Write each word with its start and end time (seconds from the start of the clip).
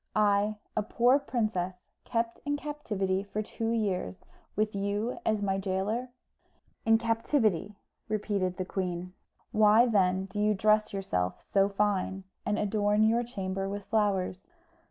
I, 0.15 0.55
a 0.75 0.81
poor 0.81 1.19
princess, 1.19 1.91
kept 2.05 2.39
in 2.43 2.57
captivity 2.57 3.21
for 3.21 3.43
two 3.43 3.69
years, 3.69 4.25
with 4.55 4.73
you 4.73 5.19
as 5.27 5.43
my 5.43 5.59
gaoler?" 5.59 6.09
"In 6.87 6.97
captivity," 6.97 7.75
repeated 8.09 8.57
the 8.57 8.65
queen. 8.65 9.13
"Why, 9.51 9.85
then, 9.85 10.25
do 10.25 10.39
you 10.39 10.55
dress 10.55 10.91
yourself 10.91 11.39
so 11.39 11.69
fine, 11.69 12.23
and 12.47 12.57
adorn 12.57 13.03
your 13.03 13.21
chamber 13.23 13.69
with 13.69 13.83
flowers?" 13.85 14.51